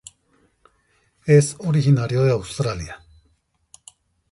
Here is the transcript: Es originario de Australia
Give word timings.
Es 1.27 1.55
originario 1.59 2.23
de 2.23 2.31
Australia 2.31 3.03